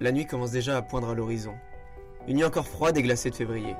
[0.00, 1.54] La nuit commence déjà à poindre à l'horizon.
[2.26, 3.76] Une nuit encore froide et glacée de février.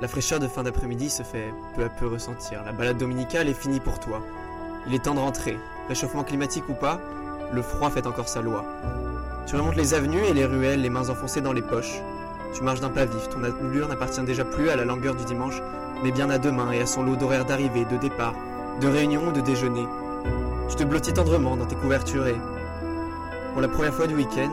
[0.00, 2.62] La fraîcheur de fin d'après-midi se fait peu à peu ressentir.
[2.64, 4.20] La balade dominicale est finie pour toi.
[4.86, 5.56] Il est temps de rentrer.
[5.88, 7.00] Réchauffement climatique ou pas,
[7.52, 8.64] le froid fait encore sa loi.
[9.46, 12.00] Tu remontes les avenues et les ruelles, les mains enfoncées dans les poches.
[12.54, 15.60] Tu marches d'un pas vif, ton allure n'appartient déjà plus à la langueur du dimanche,
[16.02, 18.34] mais bien à demain et à son lot d'horaires d'arrivée, de départ,
[18.80, 19.86] de réunion ou de déjeuner.
[20.68, 22.36] Tu te blottis tendrement dans tes couvertures et,
[23.54, 24.50] pour la première fois du week-end,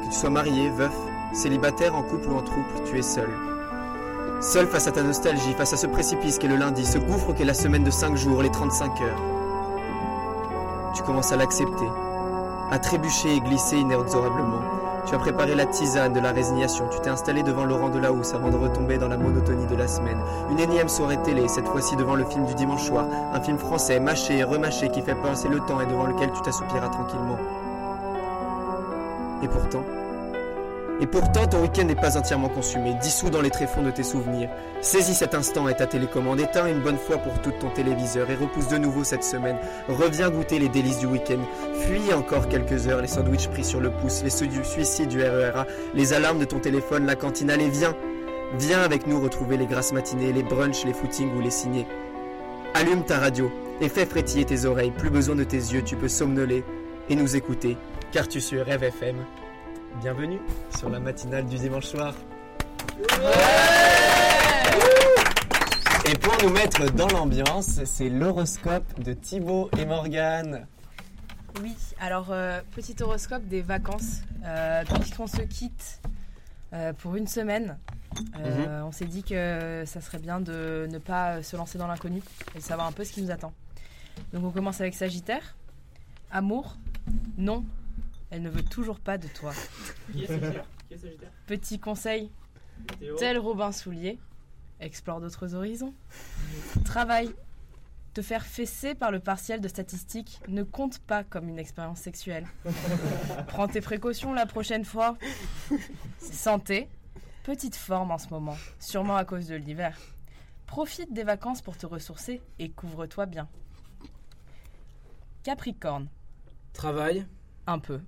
[0.00, 0.94] que tu sois marié, veuf,
[1.32, 3.28] célibataire, en couple ou en troupe, tu es seul.
[4.40, 7.44] Seul face à ta nostalgie, face à ce précipice qu'est le lundi, ce gouffre qu'est
[7.44, 9.22] la semaine de 5 jours, les 35 heures.
[10.94, 11.88] Tu commences à l'accepter,
[12.70, 14.62] à trébucher et glisser inexorablement.
[15.06, 18.50] Tu as préparé la tisane de la résignation, tu t'es installé devant Laurent Delahousse avant
[18.50, 20.18] de retomber dans la monotonie de la semaine.
[20.52, 23.98] Une énième soirée télé, cette fois-ci devant le film du dimanche soir, un film français,
[23.98, 27.38] mâché et remâché qui fait passer le temps et devant lequel tu t'assoupiras tranquillement.
[29.42, 29.84] Et pourtant,
[31.00, 34.50] et pourtant, ton week-end n'est pas entièrement consumé, dissous dans les tréfonds de tes souvenirs.
[34.80, 38.34] Saisis cet instant et ta télécommande, éteins une bonne fois pour tout ton téléviseur et
[38.34, 39.58] repousse de nouveau cette semaine.
[39.88, 41.38] Reviens goûter les délices du week-end.
[41.82, 46.14] Fuis encore quelques heures les sandwichs pris sur le pouce, les suicides du RERA, les
[46.14, 47.50] alarmes de ton téléphone, la cantine.
[47.50, 47.94] Allez, viens
[48.56, 51.86] Viens avec nous retrouver les grasses matinées, les brunchs, les footings ou les ciné.
[52.74, 54.90] Allume ta radio et fais frétiller tes oreilles.
[54.90, 56.64] Plus besoin de tes yeux, tu peux somnoler
[57.10, 57.76] et nous écouter,
[58.12, 59.16] car tu suis Rêve FM.
[60.00, 60.38] Bienvenue
[60.76, 62.14] sur la matinale du dimanche soir.
[66.06, 70.66] et pour nous mettre dans l'ambiance, c'est l'horoscope de Thibaut et Morgane.
[71.62, 74.22] Oui, alors euh, petit horoscope des vacances.
[74.44, 76.00] Euh, Puisqu'on se quitte
[76.72, 77.78] euh, pour une semaine,
[78.38, 82.22] euh, on s'est dit que ça serait bien de ne pas se lancer dans l'inconnu
[82.54, 83.52] et de savoir un peu ce qui nous attend.
[84.32, 85.56] Donc on commence avec Sagittaire.
[86.30, 86.76] Amour
[87.36, 87.64] Non,
[88.30, 89.52] elle ne veut toujours pas de toi.
[90.12, 92.30] Qui est Sagittaire Qui est Sagittaire Petit conseil,
[92.90, 94.18] Météo tel Robin Soulier,
[94.80, 95.94] explore d'autres horizons.
[96.84, 97.34] Travail.
[98.14, 102.46] Te faire fesser par le partiel de statistiques ne compte pas comme une expérience sexuelle.
[103.48, 105.16] Prends tes précautions la prochaine fois.
[106.18, 106.88] Santé.
[107.44, 109.96] Petite forme en ce moment, sûrement à cause de l'hiver.
[110.66, 113.48] Profite des vacances pour te ressourcer et couvre-toi bien.
[115.44, 116.08] Capricorne.
[116.74, 117.26] Travail,
[117.66, 118.00] Un peu.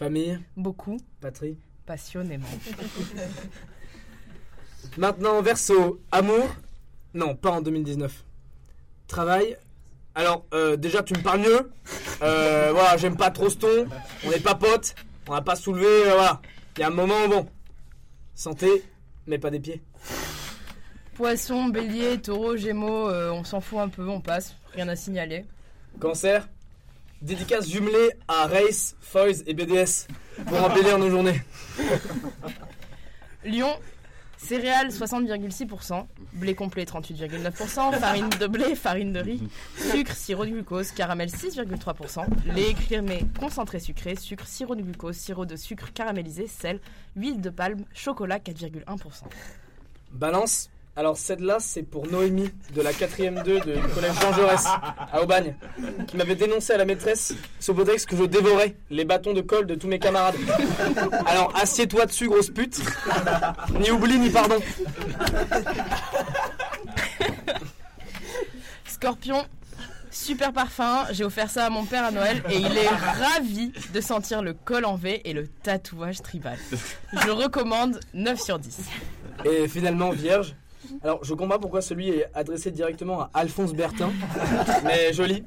[0.00, 0.96] Famille, Beaucoup.
[1.20, 1.58] patrie.
[1.84, 2.46] Passionnément.
[4.96, 6.48] Maintenant, verso, amour.
[7.12, 8.24] Non, pas en 2019.
[9.08, 9.58] Travail.
[10.14, 11.70] Alors, euh, déjà, tu me parles mieux.
[12.22, 13.86] Euh, voilà, j'aime pas trop ce ton.
[14.24, 14.94] On n'est pas potes.
[15.28, 15.84] On n'a pas soulevé.
[15.86, 16.40] euh, voilà.
[16.76, 17.46] Il y a un moment, bon.
[18.34, 18.82] Santé,
[19.26, 19.82] mais pas des pieds.
[21.12, 25.44] Poisson, bélier, taureau, gémeaux, on s'en fout un peu, on passe, rien à signaler.
[25.98, 26.48] Cancer.
[27.22, 30.06] Dédicace jumelée à Race, Foyz et BDS
[30.46, 31.42] pour embellir nos journées.
[33.44, 33.76] Lion,
[34.38, 39.42] céréales 60,6%, blé complet 38,9%, farine de blé, farine de riz,
[39.76, 45.44] sucre, sirop de glucose, caramel 6,3%, lait crémé concentré sucré, sucre, sirop de glucose, sirop
[45.44, 46.80] de sucre caramélisé, sel,
[47.16, 49.24] huile de palme, chocolat 4,1%.
[50.12, 50.70] Balance.
[51.00, 54.66] Alors celle-là, c'est pour Noémie de la 4ème 2 du collège Jean Jaurès
[55.10, 55.54] à Aubagne,
[56.06, 59.64] qui m'avait dénoncé à la maîtresse sous prétexte que je dévorais les bâtons de colle
[59.64, 60.34] de tous mes camarades.
[61.24, 62.82] Alors assieds-toi dessus, grosse pute.
[63.80, 64.58] Ni oubli ni pardon.
[68.84, 69.46] Scorpion,
[70.10, 74.00] super parfum, j'ai offert ça à mon père à Noël et il est ravi de
[74.02, 76.58] sentir le col en V et le tatouage tribal.
[77.24, 78.80] Je recommande 9 sur 10.
[79.46, 80.54] Et finalement, vierge.
[81.02, 84.10] Alors je comprends pas pourquoi celui est adressé directement à Alphonse Bertin,
[84.84, 85.44] mais joli.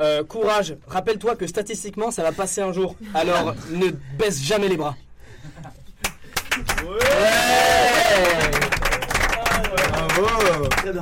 [0.00, 2.94] Euh, courage, rappelle-toi que statistiquement ça va passer un jour.
[3.14, 4.96] Alors ne baisse jamais les bras.
[10.16, 11.00] Bravo Très bien.